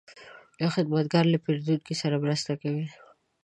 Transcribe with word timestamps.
دا 0.59 0.67
خدمتګر 0.75 1.23
له 1.33 1.37
پیرودونکو 1.43 1.93
سره 2.01 2.15
مرسته 2.23 2.51
کوي. 2.61 2.85